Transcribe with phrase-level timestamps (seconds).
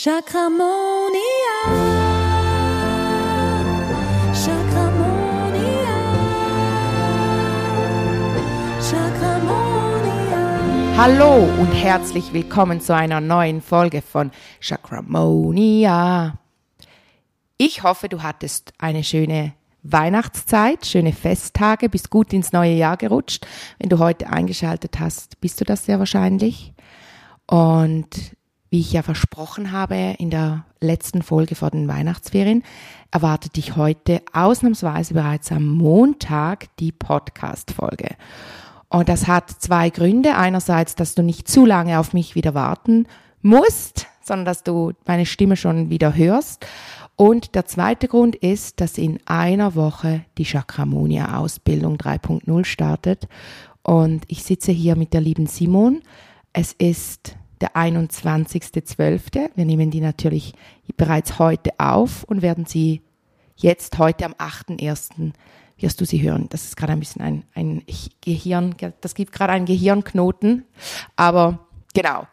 [0.00, 1.18] Chakramonia.
[4.32, 5.96] Chakramonia.
[8.80, 10.38] Chakramonia.
[10.96, 14.30] Hallo und herzlich willkommen zu einer neuen Folge von
[14.60, 16.38] Chakramonia.
[17.56, 23.48] Ich hoffe, du hattest eine schöne Weihnachtszeit, schöne Festtage, bist gut ins neue Jahr gerutscht.
[23.80, 26.72] Wenn du heute eingeschaltet hast, bist du das sehr wahrscheinlich.
[27.48, 28.37] Und
[28.70, 32.62] wie ich ja versprochen habe in der letzten Folge vor den Weihnachtsferien,
[33.10, 38.16] erwartet dich heute ausnahmsweise bereits am Montag die Podcast-Folge.
[38.88, 40.36] Und das hat zwei Gründe.
[40.36, 43.06] Einerseits, dass du nicht zu lange auf mich wieder warten
[43.42, 46.66] musst, sondern dass du meine Stimme schon wieder hörst.
[47.16, 53.28] Und der zweite Grund ist, dass in einer Woche die Chakramonia Ausbildung 3.0 startet.
[53.82, 56.02] Und ich sitze hier mit der lieben Simon.
[56.52, 59.50] Es ist der 21.12.
[59.54, 60.54] Wir nehmen die natürlich
[60.96, 63.02] bereits heute auf und werden sie
[63.56, 65.32] jetzt heute am 8.1.
[65.78, 66.48] wirst du sie hören.
[66.50, 67.82] Das ist gerade ein bisschen ein, ein
[68.20, 70.64] Gehirn, das gibt gerade einen Gehirnknoten.
[71.16, 72.26] Aber genau.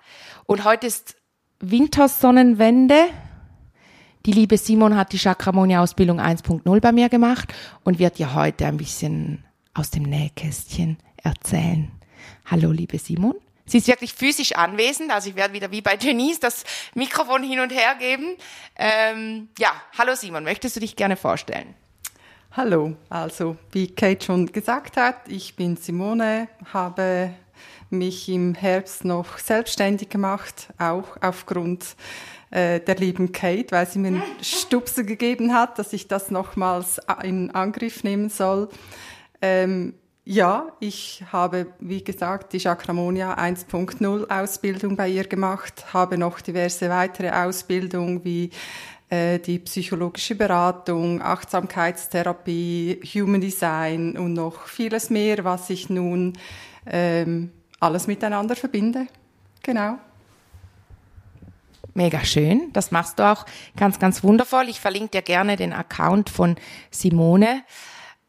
[0.45, 1.15] Und heute ist
[1.59, 2.95] Wintersonnenwende.
[4.25, 8.77] Die liebe Simon hat die Chakramonia-Ausbildung 1.0 bei mir gemacht und wird dir heute ein
[8.77, 11.91] bisschen aus dem Nähkästchen erzählen.
[12.45, 13.35] Hallo, liebe Simon.
[13.67, 16.63] Sie ist wirklich physisch anwesend, also ich werde wieder wie bei Denise das
[16.93, 18.35] Mikrofon hin und her geben.
[18.75, 21.73] Ähm, ja, hallo Simon, möchtest du dich gerne vorstellen?
[22.51, 27.33] Hallo, also wie Kate schon gesagt hat, ich bin Simone, habe
[27.89, 31.95] mich im Herbst noch selbstständig gemacht, auch aufgrund
[32.51, 36.99] äh, der lieben Kate, weil sie mir einen Stupser gegeben hat, dass ich das nochmals
[37.23, 38.69] in Angriff nehmen soll.
[39.41, 46.41] Ähm, ja, ich habe, wie gesagt, die Chakramonia 1.0 Ausbildung bei ihr gemacht, habe noch
[46.41, 48.49] diverse weitere Ausbildungen wie
[49.09, 56.33] äh, die psychologische Beratung, Achtsamkeitstherapie, Human Design und noch vieles mehr, was ich nun
[56.87, 59.05] ähm, alles miteinander verbinde.
[59.61, 59.99] Genau.
[61.93, 62.71] Mega schön.
[62.73, 63.45] Das machst du auch
[63.77, 64.69] ganz, ganz wundervoll.
[64.69, 66.55] Ich verlinke dir gerne den Account von
[66.89, 67.61] Simone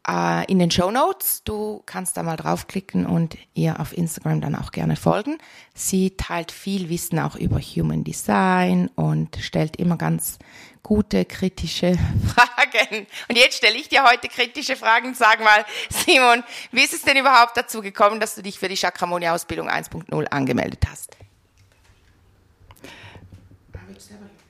[0.07, 1.43] äh, in den Show Notes.
[1.43, 5.37] Du kannst da mal draufklicken und ihr auf Instagram dann auch gerne folgen.
[5.73, 10.39] Sie teilt viel Wissen auch über Human Design und stellt immer ganz
[10.83, 11.97] gute kritische
[12.35, 13.07] Fragen.
[13.27, 15.13] Und jetzt stelle ich dir heute kritische Fragen.
[15.13, 18.77] Sag mal, Simon, wie ist es denn überhaupt dazu gekommen, dass du dich für die
[18.77, 21.17] Chakramonia Ausbildung 1.0 angemeldet hast?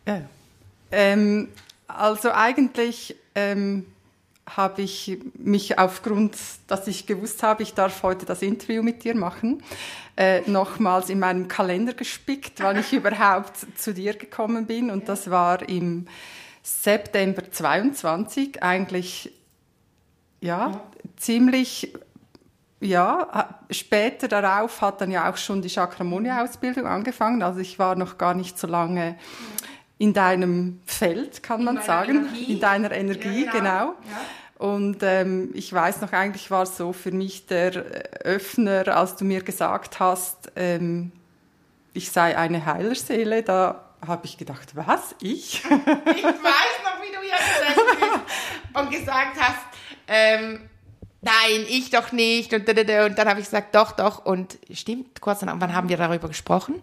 [0.05, 0.21] Ja.
[0.91, 1.49] Ähm,
[1.87, 3.85] also eigentlich ähm,
[4.55, 6.35] habe ich mich aufgrund,
[6.67, 9.61] dass ich gewusst habe, ich darf heute das Interview mit dir machen,
[10.15, 14.89] äh, nochmals in meinem Kalender gespickt, wann ich überhaupt zu dir gekommen bin.
[14.89, 16.07] Und das war im
[16.63, 19.31] September 22, eigentlich
[20.39, 20.81] ja, ja.
[21.17, 21.93] ziemlich
[22.79, 27.41] ja, später darauf hat dann ja auch schon die Chakramonia-Ausbildung angefangen.
[27.41, 29.17] Also ich war noch gar nicht so lange
[29.97, 32.53] in deinem Feld, kann in man sagen, Energie.
[32.53, 33.95] in deiner Energie, ja, genau.
[34.03, 34.73] genau.
[34.73, 37.73] Und ähm, ich weiß noch, eigentlich war es so für mich der
[38.23, 41.11] Öffner, als du mir gesagt hast, ähm,
[41.93, 45.63] ich sei eine Heilerseele, da habe ich gedacht, was, ich?
[45.65, 49.65] ich weiß noch, wie du hier gesessen bist und gesagt hast,
[50.07, 50.69] ähm,
[51.21, 52.53] nein, ich doch nicht.
[52.53, 54.25] Und, und dann habe ich gesagt, doch, doch.
[54.25, 56.81] Und stimmt, kurz danach, wann haben wir darüber gesprochen?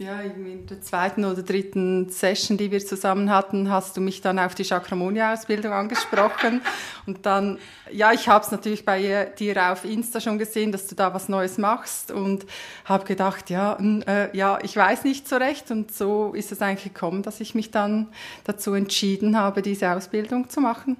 [0.00, 4.38] Ja, in der zweiten oder dritten Session, die wir zusammen hatten, hast du mich dann
[4.38, 6.60] auf die Chakramonia-Ausbildung angesprochen.
[7.06, 7.58] Und dann,
[7.90, 11.28] ja, ich habe es natürlich bei dir auf Insta schon gesehen, dass du da was
[11.28, 12.46] Neues machst und
[12.84, 13.76] habe gedacht, ja,
[14.06, 15.72] äh, ja, ich weiß nicht so recht.
[15.72, 18.06] Und so ist es eigentlich gekommen, dass ich mich dann
[18.44, 20.96] dazu entschieden habe, diese Ausbildung zu machen.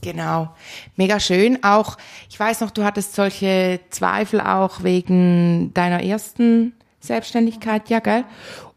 [0.00, 0.54] Genau,
[0.96, 1.62] mega schön.
[1.62, 1.98] Auch,
[2.30, 6.72] ich weiß noch, du hattest solche Zweifel auch wegen deiner ersten
[7.06, 8.24] Selbstständigkeit, ja, gell?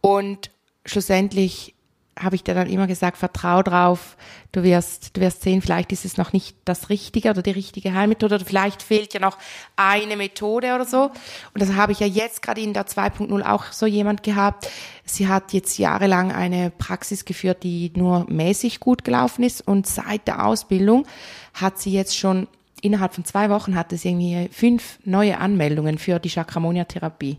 [0.02, 0.52] Und
[0.86, 1.76] schlussendlich
[2.20, 4.18] habe ich dir dann immer gesagt, vertrau drauf,
[4.52, 7.94] du wirst, du wirst sehen, vielleicht ist es noch nicht das Richtige oder die richtige
[7.94, 9.38] Heilmethode oder vielleicht fehlt ja noch
[9.76, 11.12] eine Methode oder so.
[11.54, 14.70] Und das habe ich ja jetzt gerade in der 2.0 auch so jemand gehabt.
[15.06, 20.28] Sie hat jetzt jahrelang eine Praxis geführt, die nur mäßig gut gelaufen ist und seit
[20.28, 21.08] der Ausbildung
[21.54, 22.48] hat sie jetzt schon
[22.82, 27.38] innerhalb von zwei Wochen hatte sie irgendwie fünf neue Anmeldungen für die Chakramonia-Therapie.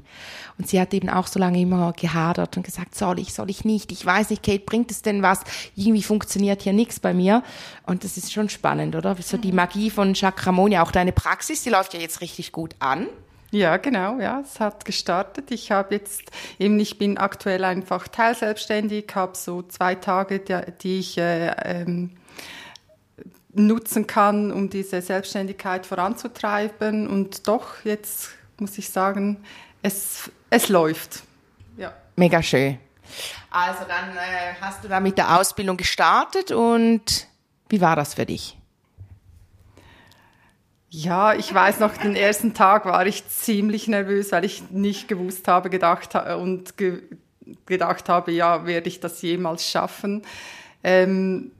[0.59, 3.65] Und sie hat eben auch so lange immer gehadert und gesagt, soll ich, soll ich
[3.65, 3.93] nicht?
[3.93, 5.41] Ich weiß nicht, Kate, bringt es denn was?
[5.75, 7.43] Irgendwie funktioniert hier nichts bei mir.
[7.87, 9.17] Und das ist schon spannend, oder?
[9.21, 13.07] So die Magie von Chakramonia, auch deine Praxis, die läuft ja jetzt richtig gut an.
[13.53, 15.51] Ja, genau, ja, es hat gestartet.
[15.51, 20.99] Ich habe jetzt eben, ich bin aktuell einfach teilselbstständig, habe so zwei Tage, die, die
[21.01, 22.11] ich äh, ähm,
[23.53, 27.09] nutzen kann, um diese Selbstständigkeit voranzutreiben.
[27.09, 29.45] Und doch, jetzt muss ich sagen,
[29.83, 31.23] es, es läuft.
[31.77, 31.93] Ja.
[32.17, 32.79] Mega schön.
[33.51, 37.27] Also dann äh, hast du da mit der Ausbildung gestartet und
[37.69, 38.57] wie war das für dich?
[40.93, 45.47] Ja, ich weiß noch, den ersten Tag war ich ziemlich nervös, weil ich nicht gewusst
[45.47, 47.03] habe, gedacht und ge
[47.67, 50.23] gedacht habe, ja, werde ich das jemals schaffen.
[50.85, 51.51] Ähm,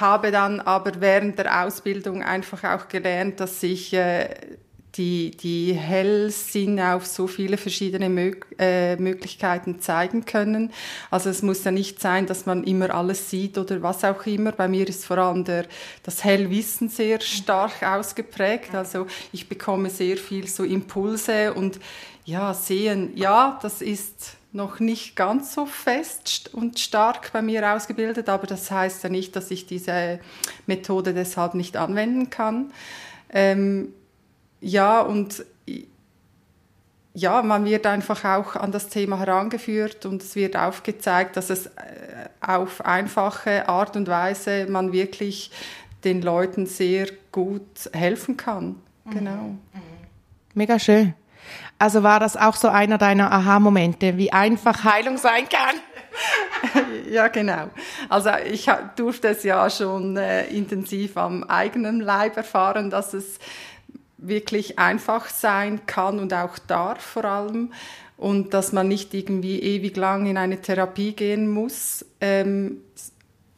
[0.00, 4.28] habe dann aber während der Ausbildung einfach auch gelernt, dass ich äh,
[4.96, 10.70] die, die Hellsinne auf so viele verschiedene Mög äh, Möglichkeiten zeigen können.
[11.10, 14.52] Also es muss ja nicht sein, dass man immer alles sieht oder was auch immer.
[14.52, 15.66] Bei mir ist vor allem der,
[16.02, 18.74] das Hellwissen sehr stark ausgeprägt.
[18.74, 21.80] Also ich bekomme sehr viel so Impulse und
[22.24, 28.28] ja, sehen, ja, das ist noch nicht ganz so fest und stark bei mir ausgebildet,
[28.28, 30.20] aber das heißt ja nicht, dass ich diese
[30.66, 32.72] Methode deshalb nicht anwenden kann.
[33.30, 33.94] Ähm,
[34.60, 35.44] ja, und
[37.14, 41.66] ja, man wird einfach auch an das Thema herangeführt und es wird aufgezeigt, dass es
[41.66, 41.70] äh,
[42.40, 45.50] auf einfache Art und Weise man wirklich
[46.04, 48.76] den Leuten sehr gut helfen kann.
[49.04, 49.10] Mhm.
[49.10, 49.42] Genau.
[49.42, 49.58] Mhm.
[50.54, 51.14] Mega schön.
[51.78, 55.76] Also war das auch so einer deiner Aha-Momente, wie einfach Heilung sein kann?
[57.10, 57.70] ja, genau.
[58.08, 63.38] Also ich durfte es ja schon äh, intensiv am eigenen Leib erfahren, dass es
[64.18, 67.72] wirklich einfach sein kann und auch darf vor allem
[68.16, 72.04] und dass man nicht irgendwie ewig lang in eine Therapie gehen muss.
[72.20, 72.76] Ähm,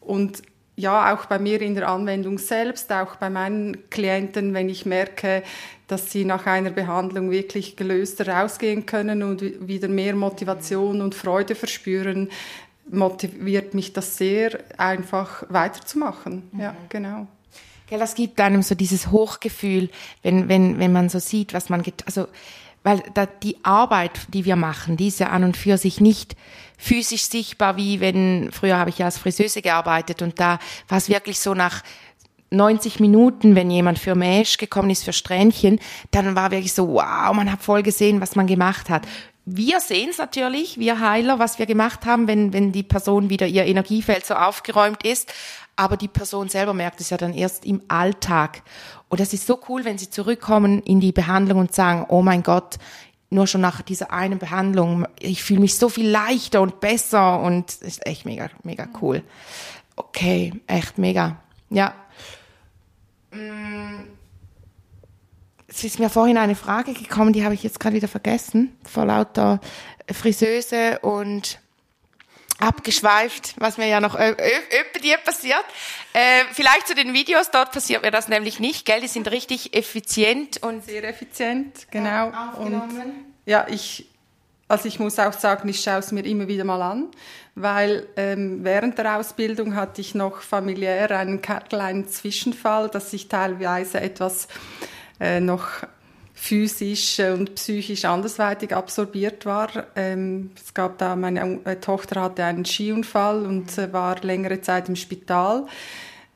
[0.01, 0.43] und
[0.77, 5.43] ja, auch bei mir in der Anwendung selbst, auch bei meinen Klienten, wenn ich merke,
[5.87, 11.55] dass sie nach einer Behandlung wirklich gelöster rausgehen können und wieder mehr Motivation und Freude
[11.55, 12.31] verspüren,
[12.91, 16.49] motiviert mich das sehr, einfach weiterzumachen.
[16.53, 16.61] Mhm.
[16.61, 17.27] Ja, genau.
[17.87, 19.91] Gell, das gibt einem so dieses Hochgefühl,
[20.23, 22.27] wenn, wenn, wenn man so sieht, was man, also,
[22.85, 26.37] weil da, die Arbeit, die wir machen, die ist ja an und für sich nicht
[26.79, 30.59] physisch sichtbar, wie wenn, früher habe ich ja als Friseuse gearbeitet und da
[30.89, 31.83] war es wirklich so nach
[32.51, 35.81] 90 Minuten, wenn jemand für Mesh gekommen ist, für Strähnchen,
[36.13, 39.07] dann war wirklich so, wow, man hat voll gesehen, was man gemacht hat.
[39.47, 43.47] Wir sehen es natürlich, wir Heiler, was wir gemacht haben, wenn, wenn die Person wieder
[43.47, 45.33] ihr Energiefeld so aufgeräumt ist
[45.77, 48.63] aber die Person selber merkt es ja dann erst im Alltag.
[49.15, 52.43] Und das ist so cool, wenn sie zurückkommen in die Behandlung und sagen, oh mein
[52.43, 52.79] Gott,
[53.31, 57.69] nur schon nach dieser einen Behandlung, ich fühle mich so viel leichter und besser und
[57.69, 59.23] das ist echt mega, mega cool.
[59.95, 61.37] Okay, echt mega.
[61.71, 61.95] Ja.
[63.31, 64.09] Mm.
[65.69, 69.05] Es ist mir vorhin eine Frage gekommen, die habe ich jetzt gerade wieder vergessen, vor
[69.05, 69.61] lauter
[70.11, 71.61] Friseuse und
[72.59, 75.65] abgeschweift, was mir ja noch öppe dir passiert.
[76.13, 79.01] Äh, vielleicht zu den Videos, dort passiert mir das nämlich nicht, gell?
[79.01, 82.33] Die sind richtig effizient und sehr effizient, genau.
[82.59, 82.83] und
[83.47, 84.07] ja, ich,
[84.69, 87.09] also ich muss auch sagen, ich schaue es mir immer wieder mal an,
[87.55, 94.01] weil ähm, während der Ausbildung hatte ich noch familiär einen kleinen Zwischenfall, dass ich teilweise
[94.01, 94.49] etwas
[95.21, 95.69] äh, noch
[96.35, 99.71] physisch und psychisch andersweitig absorbiert war.
[99.95, 104.89] Ähm, es gab da, meine äh, Tochter hatte einen Skiunfall und äh, war längere Zeit
[104.89, 105.67] im Spital.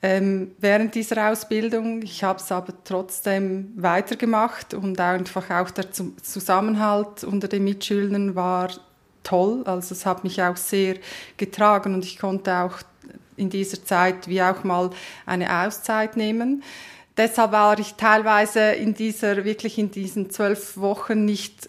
[0.00, 2.02] Ähm, während dieser Ausbildung.
[2.02, 8.70] Ich habe es aber trotzdem weitergemacht und einfach auch der Zusammenhalt unter den Mitschülern war
[9.24, 9.64] toll.
[9.64, 10.94] Also es hat mich auch sehr
[11.36, 12.78] getragen und ich konnte auch
[13.36, 14.90] in dieser Zeit wie auch mal
[15.26, 16.62] eine Auszeit nehmen
[17.18, 21.68] deshalb war ich teilweise in dieser, wirklich in diesen zwölf Wochen nicht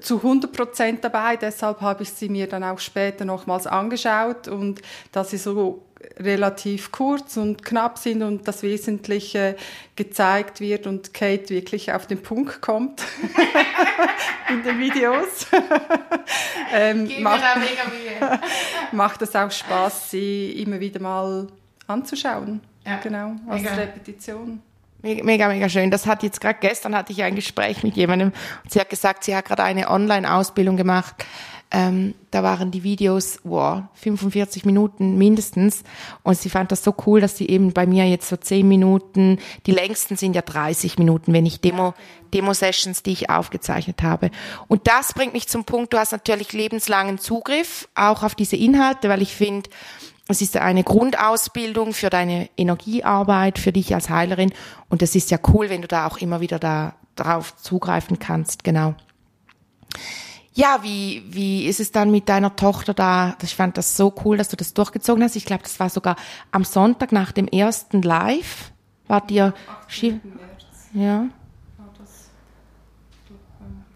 [0.00, 1.36] zu 100 Prozent dabei.
[1.36, 4.80] Deshalb habe ich sie mir dann auch später nochmals angeschaut und
[5.12, 5.82] dass sie so
[6.18, 9.56] relativ kurz und knapp sind und das Wesentliche
[9.96, 13.02] gezeigt wird und Kate wirklich auf den Punkt kommt
[14.48, 15.46] in den Videos.
[16.74, 17.42] ähm, macht,
[18.92, 21.46] macht es auch Spaß, sie immer wieder mal
[21.86, 22.60] anzuschauen.
[22.86, 22.96] Ja.
[23.02, 23.74] Genau, als mega.
[23.74, 24.60] Repetition.
[25.02, 25.90] Mega, mega schön.
[25.90, 29.24] Das hat jetzt gerade gestern hatte ich ein Gespräch mit jemandem und sie hat gesagt,
[29.24, 31.24] sie hat gerade eine Online-Ausbildung gemacht.
[31.74, 35.84] Ähm, da waren die Videos, wow, 45 Minuten mindestens.
[36.22, 39.38] Und sie fand das so cool, dass sie eben bei mir jetzt so 10 Minuten,
[39.64, 41.94] die längsten sind ja 30 Minuten, wenn ich Demo,
[42.34, 44.30] Demo-Sessions, die ich aufgezeichnet habe.
[44.68, 49.08] Und das bringt mich zum Punkt, du hast natürlich lebenslangen Zugriff auch auf diese Inhalte,
[49.08, 49.70] weil ich finde,
[50.28, 54.52] es ist eine Grundausbildung für deine Energiearbeit, für dich als Heilerin.
[54.88, 58.64] Und es ist ja cool, wenn du da auch immer wieder da darauf zugreifen kannst,
[58.64, 58.94] genau.
[60.54, 63.36] Ja, wie, wie ist es dann mit deiner Tochter da?
[63.42, 65.36] Ich fand das so cool, dass du das durchgezogen hast.
[65.36, 66.16] Ich glaube, das war sogar
[66.50, 68.72] am Sonntag nach dem ersten Live.
[69.08, 69.54] War dir
[69.88, 70.14] schief?
[70.94, 71.26] Ja.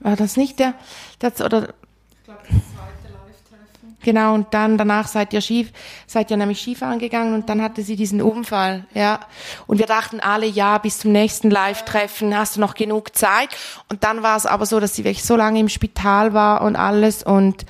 [0.00, 0.74] War das nicht der,
[1.18, 1.74] das, oder?
[2.10, 3.95] Ich glaube, das zweite Live-Treffen.
[4.06, 5.72] Genau, und dann danach seid ihr schief,
[6.06, 9.18] seid ihr nämlich Skifahren gegangen und dann hatte sie diesen Unfall, ja.
[9.66, 13.48] Und wir dachten alle, ja, bis zum nächsten Live-Treffen hast du noch genug Zeit.
[13.88, 16.76] Und dann war es aber so, dass sie wirklich so lange im Spital war und
[16.76, 17.66] alles und,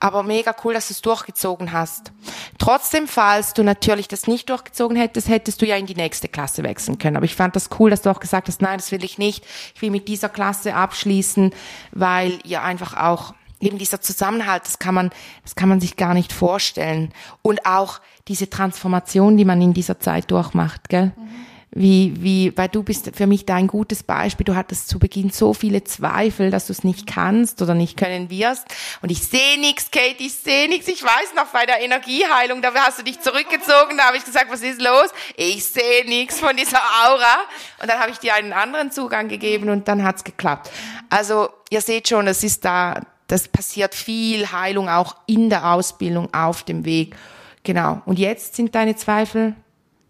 [0.00, 2.12] aber mega cool, dass du es durchgezogen hast.
[2.56, 6.62] Trotzdem, falls du natürlich das nicht durchgezogen hättest, hättest du ja in die nächste Klasse
[6.62, 7.18] wechseln können.
[7.18, 9.44] Aber ich fand das cool, dass du auch gesagt hast, nein, das will ich nicht.
[9.74, 11.52] Ich will mit dieser Klasse abschließen,
[11.92, 15.10] weil ihr einfach auch eben dieser Zusammenhalt, das kann man,
[15.42, 17.12] das kann man sich gar nicht vorstellen.
[17.42, 21.12] Und auch diese Transformation, die man in dieser Zeit durchmacht, gell?
[21.16, 21.44] Mhm
[21.74, 24.44] wie, wie, weil du bist für mich da ein gutes Beispiel.
[24.44, 28.30] Du hattest zu Beginn so viele Zweifel, dass du es nicht kannst oder nicht können
[28.30, 28.64] wirst.
[29.02, 30.86] Und ich sehe nichts, Kate, ich sehe nichts.
[30.86, 34.50] Ich weiß noch bei der Energieheilung, da hast du dich zurückgezogen, da habe ich gesagt,
[34.50, 35.10] was ist los?
[35.36, 37.42] Ich sehe nichts von dieser Aura.
[37.82, 40.70] Und dann habe ich dir einen anderen Zugang gegeben und dann hat's geklappt.
[41.10, 46.32] Also ihr seht schon, es ist da, das passiert viel Heilung auch in der Ausbildung
[46.32, 47.16] auf dem Weg.
[47.62, 48.02] Genau.
[48.04, 49.54] Und jetzt sind deine Zweifel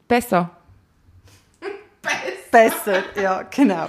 [0.08, 0.50] besser
[2.50, 3.88] besser, ja, genau.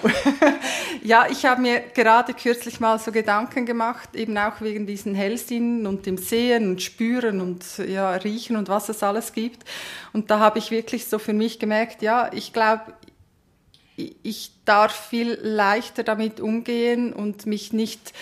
[1.04, 5.86] ja, ich habe mir gerade kürzlich mal so Gedanken gemacht, eben auch wegen diesen Hellsinnen
[5.86, 9.64] und dem Sehen und Spüren und ja, Riechen und was es alles gibt.
[10.14, 12.94] Und da habe ich wirklich so für mich gemerkt, ja, ich glaube,
[13.96, 18.14] ich darf viel leichter damit umgehen und mich nicht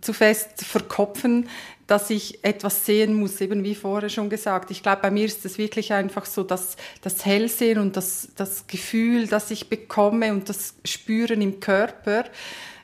[0.00, 1.48] zu fest verkopfen,
[1.86, 4.70] dass ich etwas sehen muss, eben wie vorher schon gesagt.
[4.70, 8.66] Ich glaube, bei mir ist es wirklich einfach so, dass das Hellsehen und das, das
[8.66, 12.24] Gefühl, das ich bekomme und das Spüren im Körper,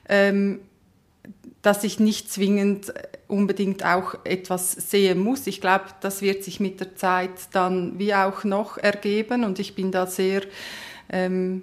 [0.08, 0.60] ähm,
[1.62, 2.92] dass ich nicht zwingend
[3.26, 5.46] unbedingt auch etwas sehen muss.
[5.46, 9.74] Ich glaube, das wird sich mit der Zeit dann wie auch noch ergeben und ich
[9.74, 10.42] bin da sehr,
[11.10, 11.62] ähm,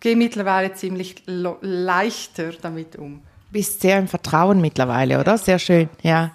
[0.00, 5.38] gehe mittlerweile ziemlich leichter damit um bist sehr im Vertrauen mittlerweile, oder?
[5.38, 6.32] Sehr schön, ja.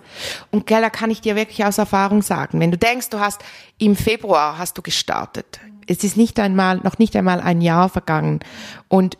[0.51, 3.41] Und Keller kann ich dir wirklich aus Erfahrung sagen, wenn du denkst, du hast
[3.77, 5.59] im Februar hast du gestartet.
[5.87, 8.39] Es ist nicht einmal, noch nicht einmal ein Jahr vergangen.
[8.87, 9.17] Und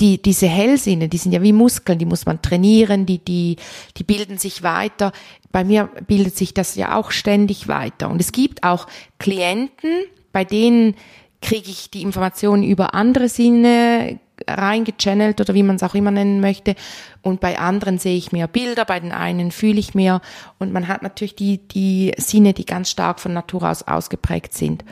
[0.00, 3.56] die, diese Hellsinne, die sind ja wie Muskeln, die muss man trainieren, die, die,
[3.96, 5.12] die bilden sich weiter.
[5.52, 8.10] Bei mir bildet sich das ja auch ständig weiter.
[8.10, 8.86] Und es gibt auch
[9.18, 10.96] Klienten, bei denen
[11.40, 16.40] kriege ich die Informationen über andere Sinne reingechannelt oder wie man es auch immer nennen
[16.40, 16.74] möchte.
[17.22, 20.20] Und bei anderen sehe ich mehr Bilder, bei den einen fühle ich mehr.
[20.58, 24.84] Und man hat natürlich die, die Sinne, die ganz stark von Natur aus ausgeprägt sind.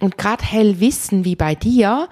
[0.00, 2.08] Und gerade Hellwissen wie bei dir,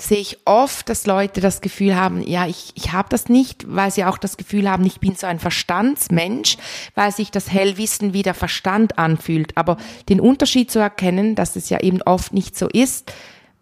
[0.00, 3.90] sehe ich oft, dass Leute das Gefühl haben, ja, ich, ich habe das nicht, weil
[3.90, 6.56] sie auch das Gefühl haben, ich bin so ein Verstandsmensch,
[6.94, 9.56] weil sich das Hellwissen wie der Verstand anfühlt.
[9.56, 9.76] Aber
[10.08, 13.12] den Unterschied zu erkennen, dass es ja eben oft nicht so ist,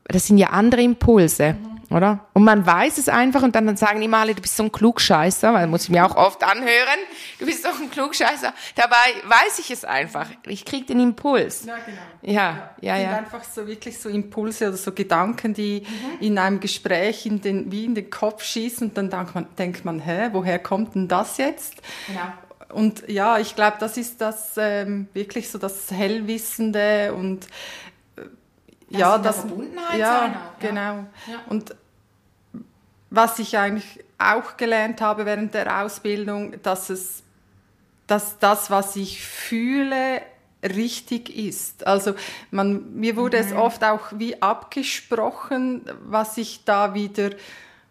[0.05, 1.57] das sind ja andere Impulse
[1.91, 2.27] oder?
[2.33, 4.73] Und man weiß es einfach und dann, dann sagen immer alle, du bist so ein
[4.73, 7.01] Klugscheißer, weil muss ich mir auch oft anhören,
[7.39, 8.55] du bist doch ein Klugscheißer.
[8.77, 10.27] Dabei weiß ich es einfach.
[10.47, 11.65] Ich kriege den Impuls.
[11.65, 11.99] Ja, genau.
[12.23, 13.03] Ja, ja, ja.
[13.03, 13.17] ja.
[13.17, 16.27] einfach so wirklich so Impulse oder so Gedanken, die mhm.
[16.27, 19.85] in einem Gespräch in den, wie in den Kopf schießen und dann denkt man, denkt
[19.85, 21.77] man, hä, woher kommt denn das jetzt?
[22.07, 22.21] Genau.
[22.73, 27.47] Und ja, ich glaube, das ist das ähm, wirklich so das Hellwissende und
[28.17, 28.23] äh,
[28.91, 30.95] das ja, das Verbundenheit ja, sein auch, ja, genau.
[31.27, 31.41] Ja.
[31.49, 31.75] Und
[33.11, 37.23] was ich eigentlich auch gelernt habe während der Ausbildung, dass es,
[38.07, 40.23] dass das, was ich fühle,
[40.63, 41.87] richtig ist.
[41.87, 42.15] Also
[42.51, 43.47] man, mir wurde mhm.
[43.47, 47.31] es oft auch wie abgesprochen, was ich da wieder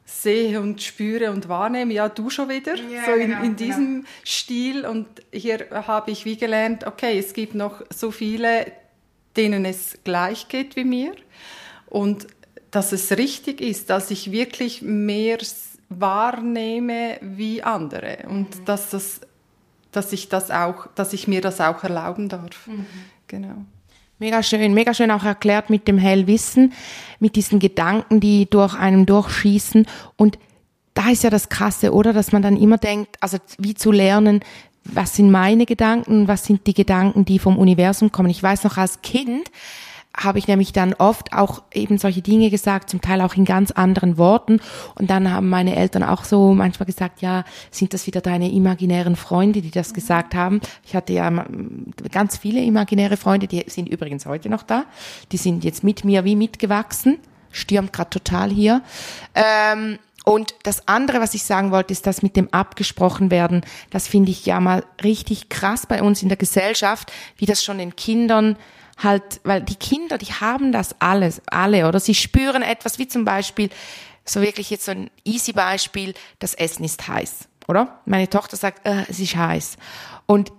[0.06, 1.94] sehe und spüre und wahrnehme.
[1.94, 3.58] Ja, du schon wieder, ja, so in, genau, in genau.
[3.58, 4.08] diesem genau.
[4.24, 4.86] Stil.
[4.86, 8.72] Und hier habe ich wie gelernt, okay, es gibt noch so viele,
[9.36, 11.14] denen es gleich geht wie mir.
[11.88, 12.28] Und
[12.72, 15.40] dass es richtig ist, dass ich wirklich mehr
[15.90, 18.66] wahrnehme wie andere und mhm.
[18.66, 19.22] dass das
[19.92, 22.68] dass ich das auch, dass ich mir das auch erlauben darf.
[22.68, 22.86] Mhm.
[23.28, 23.56] Genau.
[24.20, 26.74] Mega schön, mega schön auch erklärt mit dem Hellwissen,
[27.20, 29.88] mit diesen Gedanken, die durch einem durchschießen.
[30.18, 30.38] Und
[30.94, 32.12] da ist ja das Krasse, oder?
[32.12, 34.42] Dass man dann immer denkt, also wie zu lernen,
[34.84, 38.30] was sind meine Gedanken, was sind die Gedanken, die vom Universum kommen.
[38.30, 39.50] Ich weiß noch als Kind,
[40.16, 43.72] habe ich nämlich dann oft auch eben solche Dinge gesagt, zum Teil auch in ganz
[43.72, 44.60] anderen Worten.
[44.96, 49.16] Und dann haben meine Eltern auch so manchmal gesagt, ja, sind das wieder deine imaginären
[49.16, 50.62] Freunde, die das gesagt haben?
[50.86, 51.46] Ich hatte ja
[52.12, 54.86] ganz viele imaginäre Freunde, die sind übrigens heute noch da.
[55.32, 57.20] Die sind jetzt mit mir wie mitgewachsen.
[57.52, 58.82] Stürmt gerade total hier.
[59.36, 63.62] Ähm, Und das andere, was ich sagen wollte, ist das mit dem abgesprochen werden.
[63.90, 67.78] Das finde ich ja mal richtig krass bei uns in der Gesellschaft, wie das schon
[67.78, 68.58] den Kindern
[69.02, 73.26] halt, weil die Kinder, die haben das alles, alle, oder sie spüren etwas, wie zum
[73.26, 73.70] Beispiel,
[74.26, 78.00] so wirklich jetzt so ein easy Beispiel, das Essen ist heiß, oder?
[78.06, 79.78] Meine Tochter sagt, äh, es ist heiß.
[80.26, 80.52] Und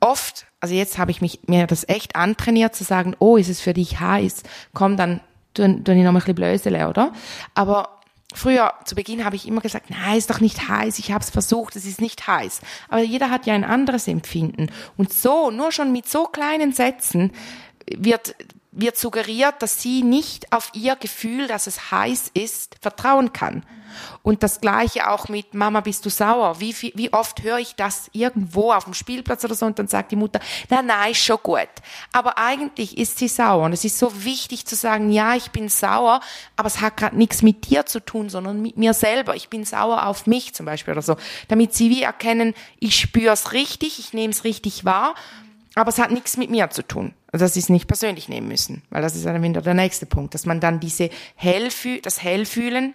[0.00, 3.60] oft, also jetzt habe ich mich, mir das echt antrainiert zu sagen, oh, ist es
[3.60, 4.42] für dich heiß?
[4.74, 5.20] Komm, dann
[5.54, 7.12] tue, tue ich noch mal ein bisschen Blösele, oder?
[7.54, 7.95] Aber
[8.34, 11.30] Früher, zu Beginn habe ich immer gesagt, nein, ist doch nicht heiß, ich habe es
[11.30, 12.60] versucht, es ist nicht heiß.
[12.88, 14.70] Aber jeder hat ja ein anderes Empfinden.
[14.96, 17.32] Und so, nur schon mit so kleinen Sätzen
[17.86, 18.34] wird
[18.76, 23.64] wird suggeriert, dass sie nicht auf ihr Gefühl, dass es heiß ist, vertrauen kann.
[24.22, 26.60] Und das Gleiche auch mit Mama, bist du sauer?
[26.60, 29.88] Wie, wie, wie oft höre ich das irgendwo auf dem Spielplatz oder so und dann
[29.88, 31.68] sagt die Mutter, na, nein, ist schon gut.
[32.12, 33.64] Aber eigentlich ist sie sauer.
[33.64, 36.20] Und es ist so wichtig zu sagen, ja, ich bin sauer,
[36.56, 39.36] aber es hat gerade nichts mit dir zu tun, sondern mit mir selber.
[39.36, 41.16] Ich bin sauer auf mich zum Beispiel oder so.
[41.48, 45.14] Damit sie wie erkennen, ich spüre es richtig, ich nehme es richtig wahr
[45.76, 47.12] aber es hat nichts mit mir zu tun.
[47.30, 50.06] Also dass sie es nicht persönlich nehmen müssen, weil das ist dann wieder der nächste
[50.06, 52.94] Punkt, dass man dann diese Hellfü das Hellfühlen,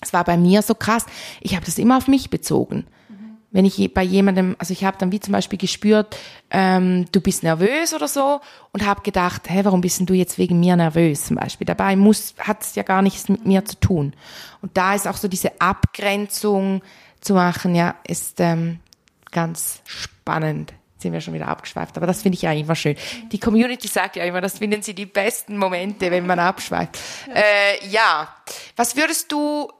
[0.00, 1.06] es war bei mir so krass,
[1.40, 2.86] ich habe das immer auf mich bezogen.
[3.08, 3.36] Mhm.
[3.50, 6.16] Wenn ich bei jemandem, also ich habe dann wie zum Beispiel gespürt,
[6.50, 8.40] ähm, du bist nervös oder so
[8.72, 11.66] und habe gedacht, hä, warum bist denn du jetzt wegen mir nervös zum Beispiel?
[11.66, 14.14] Dabei muss hat es ja gar nichts mit mir zu tun.
[14.60, 16.82] Und da ist auch so diese Abgrenzung
[17.20, 18.80] zu machen, ja, ist ähm,
[19.30, 21.96] ganz spannend sind wir schon wieder abgeschweift.
[21.96, 22.96] Aber das finde ich ja immer schön.
[23.30, 26.98] Die Community sagt ja immer, das finden sie die besten Momente, wenn man abschweift.
[27.32, 28.28] Äh, ja,
[28.76, 29.70] was würdest du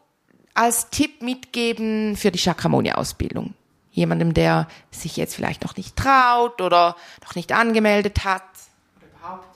[0.58, 3.54] als Tipp mitgeben für die Chakramonia-Ausbildung?
[3.92, 8.42] Jemandem, der sich jetzt vielleicht noch nicht traut oder noch nicht angemeldet hat?
[9.00, 9.46] Überhaupt?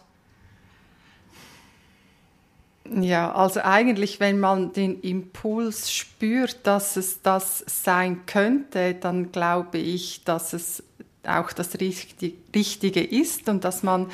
[2.91, 9.79] Ja, also eigentlich, wenn man den Impuls spürt, dass es das sein könnte, dann glaube
[9.79, 10.85] ich, dass es
[11.27, 14.11] auch das Richtige ist und dass man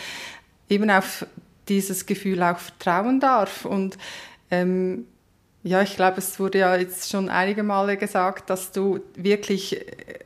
[0.68, 1.26] eben auf
[1.68, 3.64] dieses Gefühl auch vertrauen darf.
[3.64, 3.98] Und
[4.51, 5.07] ähm,
[5.68, 10.20] ja, ich glaube, es wurde ja jetzt schon einige Male gesagt, dass du wirklich, äh,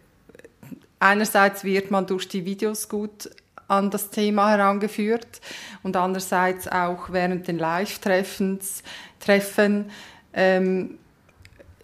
[1.01, 3.29] einerseits wird man durch die Videos gut
[3.67, 5.41] an das Thema herangeführt
[5.83, 8.85] und andererseits auch während den Live-Treffens,
[9.19, 9.91] Treffen,
[10.33, 10.99] ähm,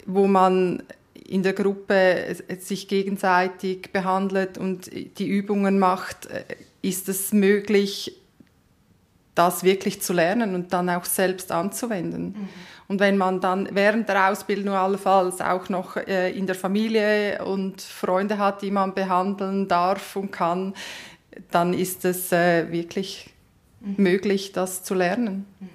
[0.05, 6.43] wo man in der Gruppe sich gegenseitig behandelt und die Übungen macht, äh,
[6.81, 8.15] ist es möglich,
[9.39, 12.35] das wirklich zu lernen und dann auch selbst anzuwenden.
[12.37, 12.49] Mhm.
[12.89, 17.81] Und wenn man dann während der Ausbildung allenfalls auch noch äh, in der Musie und
[17.81, 20.73] Freunde hat, die man behandeln darf und kann,
[21.51, 23.29] dann ist es äh, wirklich
[23.79, 23.95] mhm.
[23.97, 25.45] möglich, das zu lernen.
[25.59, 25.69] Mhm.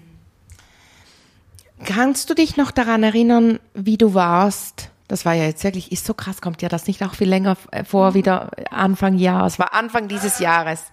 [1.86, 6.04] Kannst du dich noch daran erinnern, wie du warst, das war ja jetzt wirklich, ist
[6.04, 8.14] so krass, kommt ja das nicht auch viel länger äh, vor, mhm.
[8.14, 9.46] wieder Anfang Jahr.
[9.46, 10.84] Es war Anfang dieses Jahres.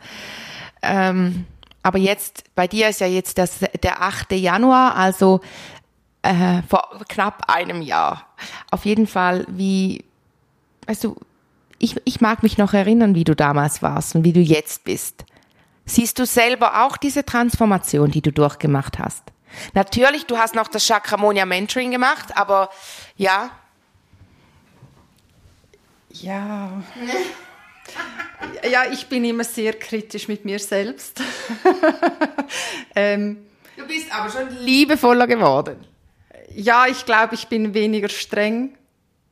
[0.82, 1.46] Ähm,
[1.84, 4.34] aber jetzt, bei dir ist ja jetzt das, der 8.
[4.34, 5.42] Januar, also
[6.22, 8.28] äh, vor knapp einem Jahr.
[8.70, 10.04] Auf jeden Fall, wie,
[10.88, 11.16] weißt du,
[11.80, 15.26] ich, ich mag mich noch erinnern, wie du damals warst und wie du jetzt bist.
[15.86, 19.24] Siehst du selber auch diese Transformation, die du durchgemacht hast?
[19.74, 22.70] Natürlich, du hast noch das Chakramonia Mentoring gemacht, aber
[23.18, 23.50] ja,
[26.14, 26.72] ja.
[28.70, 31.22] ja, ich bin immer sehr kritisch mit mir selbst.
[32.96, 33.38] ähm,
[33.78, 35.78] du bist aber schon liebevoller geworden.
[36.54, 38.78] Ja, ich glaube, ich bin weniger streng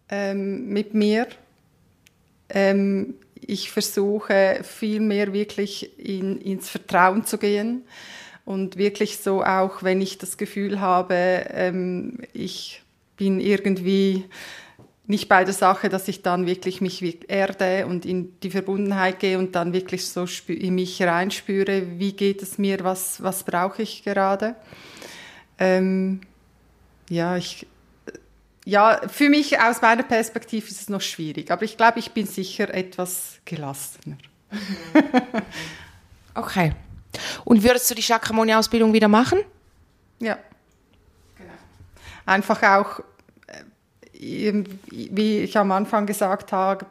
[0.09, 1.27] ähm, mit mir.
[2.49, 7.83] Ähm, ich versuche viel mehr wirklich in, ins Vertrauen zu gehen
[8.45, 12.81] und wirklich so auch, wenn ich das Gefühl habe, ähm, ich
[13.17, 14.25] bin irgendwie
[15.09, 19.39] nicht bei der Sache, dass ich dann wirklich mich erde und in die Verbundenheit gehe
[19.39, 24.03] und dann wirklich so in mich reinspüre, wie geht es mir, was, was brauche ich
[24.03, 24.53] gerade.
[25.57, 26.21] Ähm,
[27.09, 27.65] ja, ich,
[28.65, 32.27] ja, für mich aus meiner Perspektive ist es noch schwierig, aber ich glaube, ich bin
[32.27, 34.17] sicher etwas gelassener.
[36.35, 36.73] okay.
[37.45, 39.39] Und würdest du die Chakramonia-Ausbildung wieder machen?
[40.19, 40.37] Ja.
[41.35, 41.49] Genau.
[42.27, 42.99] Einfach auch
[44.19, 46.85] wie ich am Anfang gesagt habe,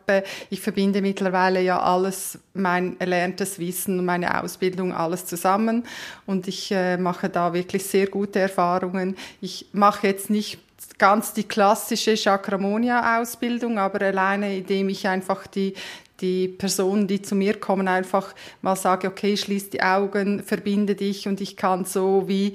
[0.48, 5.84] ich verbinde mittlerweile ja alles, mein erlerntes Wissen meine Ausbildung, alles zusammen.
[6.24, 9.14] Und ich äh, mache da wirklich sehr gute Erfahrungen.
[9.42, 10.58] Ich mache jetzt nicht
[10.96, 15.74] ganz die klassische Chakramonia-Ausbildung, aber alleine, indem ich einfach die,
[16.20, 21.28] die Personen, die zu mir kommen, einfach mal sage, okay, schließ die Augen, verbinde dich
[21.28, 22.54] und ich kann so wie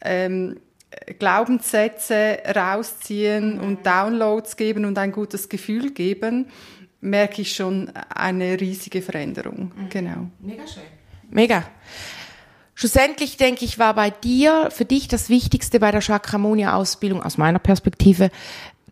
[0.00, 0.56] ähm,
[1.18, 6.46] Glaubenssätze rausziehen und Downloads geben und ein gutes Gefühl geben,
[7.00, 9.72] merke ich schon eine riesige Veränderung.
[9.90, 10.28] Genau.
[10.40, 10.82] Mega schön.
[11.30, 11.64] Mega.
[12.74, 17.60] Schlussendlich denke ich, war bei dir, für dich das Wichtigste bei der Chakramonia-Ausbildung aus meiner
[17.60, 18.30] Perspektive,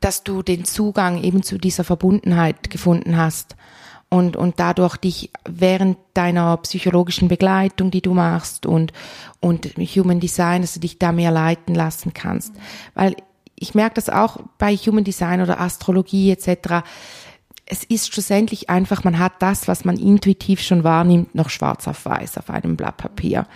[0.00, 3.56] dass du den Zugang eben zu dieser Verbundenheit gefunden hast
[4.12, 8.92] und, und dadurch dich während deiner psychologischen Begleitung, die du machst und,
[9.40, 12.52] und Human Design, dass du dich da mehr leiten lassen kannst.
[12.94, 13.16] Weil
[13.58, 16.84] ich merke das auch bei Human Design oder Astrologie etc.
[17.64, 22.04] Es ist schlussendlich einfach, man hat das, was man intuitiv schon wahrnimmt, noch schwarz auf
[22.04, 23.46] weiß auf einem Blatt Papier.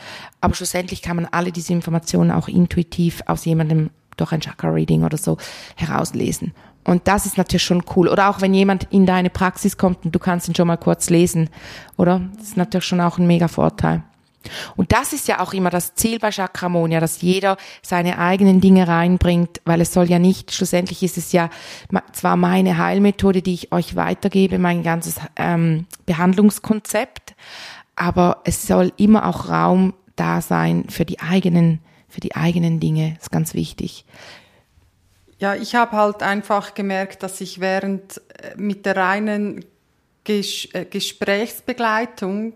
[0.41, 5.19] Aber schlussendlich kann man alle diese Informationen auch intuitiv aus jemandem durch ein Chakra-Reading oder
[5.19, 5.37] so
[5.75, 6.55] herauslesen.
[6.87, 8.09] Und das ist natürlich schon cool.
[8.09, 11.11] Oder auch wenn jemand in deine Praxis kommt und du kannst ihn schon mal kurz
[11.11, 11.51] lesen,
[11.97, 12.23] oder?
[12.39, 14.03] Das ist natürlich schon auch ein mega Vorteil.
[14.77, 18.87] Und das ist ja auch immer das Ziel bei Chakramonia, dass jeder seine eigenen Dinge
[18.87, 21.51] reinbringt, weil es soll ja nicht, schlussendlich ist es ja
[22.13, 27.35] zwar meine Heilmethode, die ich euch weitergebe, mein ganzes ähm, Behandlungskonzept,
[27.97, 33.15] aber es soll immer auch Raum da sein für die eigenen, für die eigenen Dinge.
[33.15, 34.05] Das ist ganz wichtig.
[35.39, 39.65] Ja, ich habe halt einfach gemerkt, dass ich während äh, mit der reinen
[40.25, 42.55] Ges äh, Gesprächsbegleitung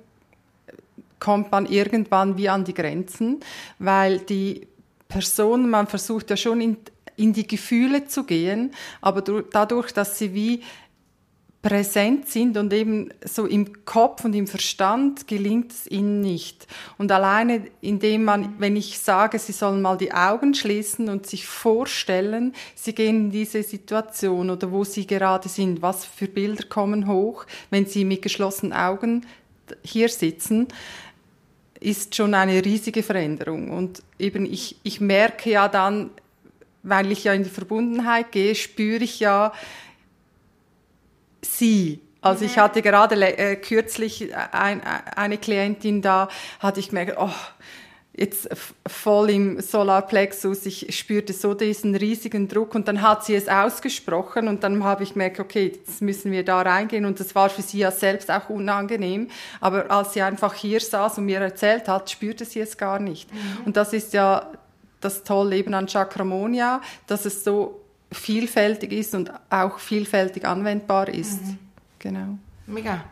[1.18, 3.40] kommt man irgendwann wie an die Grenzen,
[3.78, 4.66] weil die
[5.08, 6.78] Person, man versucht ja schon in,
[7.16, 10.62] in die Gefühle zu gehen, aber dadurch, dass sie wie
[11.62, 16.66] präsent sind und eben so im Kopf und im Verstand gelingt es ihnen nicht.
[16.96, 21.46] Und alleine indem man, wenn ich sage, sie sollen mal die Augen schließen und sich
[21.46, 27.06] vorstellen, sie gehen in diese Situation oder wo sie gerade sind, was für Bilder kommen
[27.06, 29.26] hoch, wenn sie mit geschlossenen Augen
[29.82, 30.66] hier sitzen,
[31.78, 33.70] ist schon eine riesige Veränderung.
[33.70, 36.10] Und eben ich, ich merke ja dann,
[36.82, 39.52] weil ich ja in die Verbundenheit gehe, spüre ich ja,
[41.42, 42.00] sie.
[42.20, 44.82] Also ich hatte gerade äh, kürzlich ein,
[45.16, 47.30] eine Klientin da, hatte ich gemerkt, oh,
[48.12, 48.48] jetzt
[48.86, 54.48] voll im Solarplexus, ich spürte so diesen riesigen Druck und dann hat sie es ausgesprochen
[54.48, 57.62] und dann habe ich gemerkt, okay, jetzt müssen wir da reingehen und das war für
[57.62, 59.28] sie ja selbst auch unangenehm,
[59.60, 63.32] aber als sie einfach hier saß und mir erzählt hat, spürte sie es gar nicht.
[63.32, 63.38] Mhm.
[63.64, 64.50] Und das ist ja
[65.00, 67.79] das Tolle eben an Chakramonia, dass es so
[68.12, 71.44] vielfältig ist und auch vielfältig anwendbar ist.
[71.44, 71.58] Mhm.
[71.98, 72.38] Genau.
[72.66, 73.04] Mega.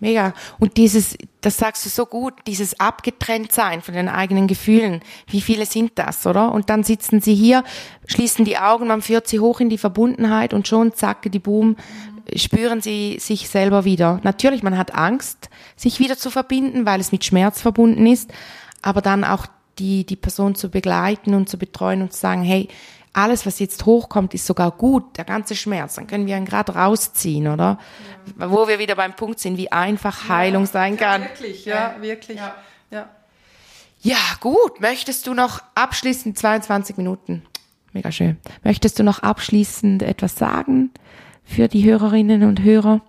[0.00, 0.34] Mega.
[0.58, 5.00] Und dieses, das sagst du so gut, dieses Abgetrenntsein von den eigenen Gefühlen.
[5.28, 6.50] Wie viele sind das, oder?
[6.52, 7.62] Und dann sitzen sie hier,
[8.06, 11.76] schließen die Augen, man führt sie hoch in die Verbundenheit und schon, zack, die Boom,
[12.34, 14.18] spüren sie sich selber wieder.
[14.24, 18.32] Natürlich, man hat Angst, sich wieder zu verbinden, weil es mit Schmerz verbunden ist,
[18.82, 19.46] aber dann auch
[19.78, 22.68] die, die Person zu begleiten und zu betreuen und zu sagen, hey,
[23.12, 25.94] alles, was jetzt hochkommt, ist sogar gut, der ganze Schmerz.
[25.94, 27.78] Dann können wir ihn gerade rausziehen, oder?
[28.38, 28.50] Ja.
[28.50, 31.22] Wo wir wieder beim Punkt sind, wie einfach Heilung ja, sein kann.
[31.22, 32.38] Ja, wirklich, ja, wirklich.
[32.38, 32.54] Ja.
[32.90, 33.08] ja.
[34.00, 34.80] Ja, gut.
[34.80, 37.42] Möchtest du noch abschließend 22 Minuten?
[37.92, 38.38] Mega schön.
[38.64, 40.90] Möchtest du noch abschließend etwas sagen
[41.44, 43.02] für die Hörerinnen und Hörer?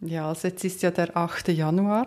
[0.00, 1.48] Ja, also jetzt ist ja der 8.
[1.48, 2.06] Januar.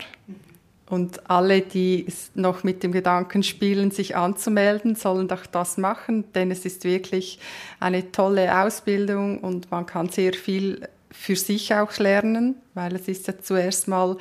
[0.89, 6.49] Und alle, die noch mit dem Gedanken spielen, sich anzumelden, sollen doch das machen, denn
[6.49, 7.39] es ist wirklich
[7.79, 13.27] eine tolle Ausbildung und man kann sehr viel für sich auch lernen, weil es ist
[13.27, 14.17] ja zuerst mal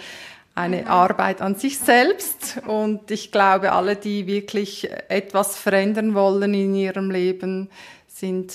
[0.54, 0.88] eine mhm.
[0.88, 2.60] Arbeit an sich selbst.
[2.66, 7.70] Und ich glaube, alle, die wirklich etwas verändern wollen in ihrem Leben,
[8.08, 8.52] sind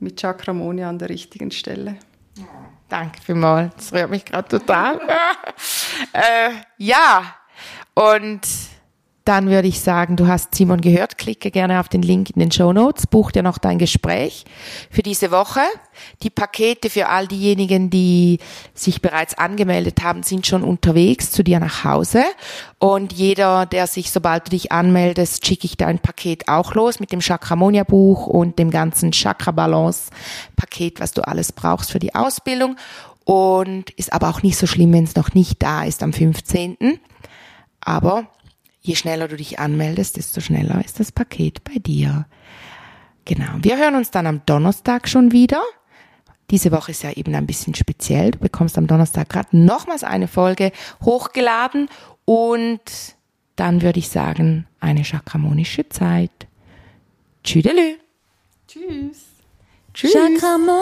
[0.00, 1.96] mit Chakramoni an der richtigen Stelle.
[2.88, 3.74] Danke vielmals.
[3.76, 5.00] Das rührt mich gerade total.
[6.12, 7.34] äh, ja,
[7.94, 8.42] und
[9.24, 12.50] dann würde ich sagen, du hast Simon gehört, klicke gerne auf den Link in den
[12.50, 14.44] Show Notes, buch dir noch dein Gespräch
[14.90, 15.60] für diese Woche.
[16.22, 18.38] Die Pakete für all diejenigen, die
[18.74, 22.22] sich bereits angemeldet haben, sind schon unterwegs zu dir nach Hause.
[22.78, 27.10] Und jeder, der sich, sobald du dich anmeldest, schicke ich dein Paket auch los mit
[27.10, 30.10] dem Chakramonia Buch und dem ganzen Chakra Balance
[30.54, 32.76] Paket, was du alles brauchst für die Ausbildung.
[33.24, 36.76] Und ist aber auch nicht so schlimm, wenn es noch nicht da ist am 15.
[37.84, 38.26] Aber
[38.80, 42.26] je schneller du dich anmeldest, desto schneller ist das Paket bei dir.
[43.24, 43.52] Genau.
[43.60, 45.62] Wir hören uns dann am Donnerstag schon wieder.
[46.50, 48.32] Diese Woche ist ja eben ein bisschen speziell.
[48.32, 51.88] Du bekommst am Donnerstag gerade nochmals eine Folge hochgeladen
[52.26, 52.80] und
[53.56, 56.30] dann würde ich sagen, eine chakramonische Zeit.
[57.42, 57.96] Tschüdelü.
[58.68, 59.26] Tschüss.
[59.94, 60.12] Tschüss.
[60.12, 60.74] Chakramonia.